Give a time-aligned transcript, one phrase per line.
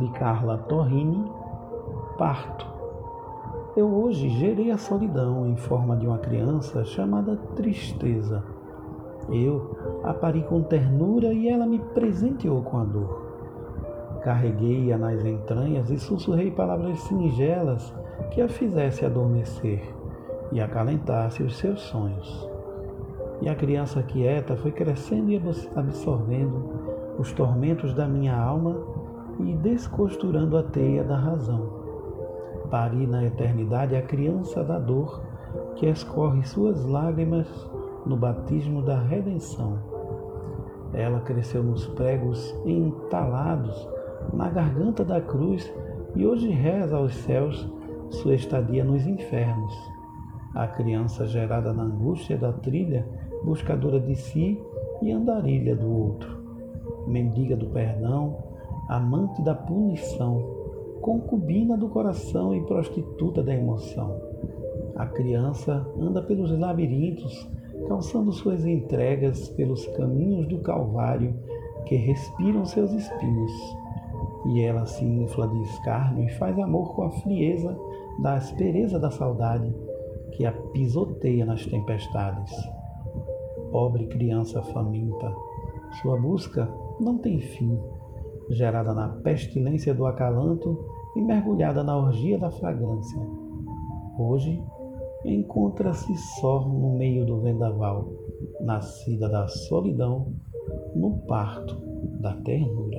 [0.00, 1.30] de Carla Torrini,
[2.16, 2.66] Parto.
[3.76, 8.42] Eu hoje gerei a solidão em forma de uma criança chamada Tristeza.
[9.28, 13.30] Eu a pari com ternura e ela me presenteou com a dor.
[14.22, 17.94] Carreguei-a nas entranhas e sussurrei palavras singelas
[18.30, 19.82] que a fizesse adormecer
[20.50, 22.48] e acalentasse os seus sonhos.
[23.40, 25.40] E a criança quieta foi crescendo e
[25.76, 26.80] absorvendo
[27.18, 28.76] os tormentos da minha alma
[29.38, 31.80] e descosturando a teia da razão.
[32.70, 35.22] Pari na eternidade a criança da dor
[35.76, 37.48] que escorre suas lágrimas
[38.06, 39.78] no batismo da redenção.
[40.92, 43.88] Ela cresceu nos pregos entalados
[44.32, 45.72] na garganta da cruz
[46.14, 47.68] e hoje reza aos céus
[48.10, 49.74] sua estadia nos infernos.
[50.54, 53.06] A criança gerada na angústia da trilha,
[53.44, 54.60] buscadora de si
[55.00, 56.38] e andarilha do outro,
[57.06, 58.36] mendiga do perdão,
[58.88, 60.42] amante da punição,
[61.00, 64.20] concubina do coração e prostituta da emoção.
[64.96, 67.48] A criança anda pelos labirintos,
[67.88, 71.34] calçando suas entregas pelos caminhos do Calvário
[71.86, 73.52] que respiram seus espinhos
[74.46, 77.76] e ela se infla de escárnio e faz amor com a frieza
[78.20, 79.74] da aspereza da saudade
[80.32, 82.52] que a pisoteia nas tempestades.
[83.70, 85.34] Pobre criança faminta,
[86.00, 87.78] sua busca não tem fim,
[88.50, 90.84] gerada na pestilência do acalanto
[91.16, 93.20] e mergulhada na orgia da fragrância.
[94.18, 94.62] Hoje
[95.24, 98.08] encontra-se só no meio do vendaval,
[98.60, 100.32] nascida da solidão,
[100.94, 101.76] no parto
[102.20, 102.89] da ternura.